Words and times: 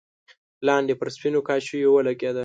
لاندې 0.67 0.93
پر 0.99 1.07
سپينو 1.15 1.41
کاشيو 1.47 1.89
ولګېده. 1.93 2.39